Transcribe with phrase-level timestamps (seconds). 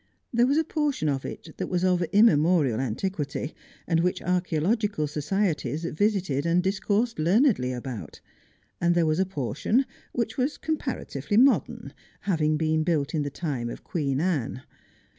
[0.33, 3.53] There was a portion of it that was of immemorial antiquity,
[3.85, 8.19] and which archaeological societies visited and discoursed learnedly about;
[8.81, 13.69] and there was a portion which was comparatively modern, having been built in the time
[13.69, 14.63] of Queen Anne.